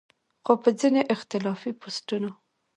خو 0.43 0.53
پۀ 0.61 0.69
ځينې 0.79 1.01
اختلافي 1.15 1.71
پوسټونو 1.81 2.29